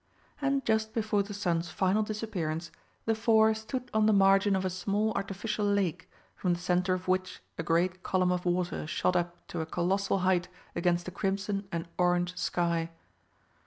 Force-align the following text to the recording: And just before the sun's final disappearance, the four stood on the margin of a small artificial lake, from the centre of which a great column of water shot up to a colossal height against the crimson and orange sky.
And 0.41 0.65
just 0.65 0.95
before 0.95 1.21
the 1.21 1.31
sun's 1.31 1.69
final 1.69 2.01
disappearance, 2.01 2.71
the 3.05 3.13
four 3.13 3.53
stood 3.53 3.91
on 3.93 4.07
the 4.07 4.13
margin 4.13 4.55
of 4.55 4.65
a 4.65 4.69
small 4.71 5.13
artificial 5.15 5.63
lake, 5.63 6.09
from 6.35 6.53
the 6.55 6.59
centre 6.59 6.95
of 6.95 7.07
which 7.07 7.39
a 7.59 7.61
great 7.61 8.01
column 8.01 8.31
of 8.31 8.43
water 8.43 8.87
shot 8.87 9.15
up 9.15 9.45
to 9.49 9.61
a 9.61 9.67
colossal 9.67 10.17
height 10.25 10.47
against 10.75 11.05
the 11.05 11.11
crimson 11.11 11.67
and 11.71 11.87
orange 11.99 12.35
sky. 12.35 12.89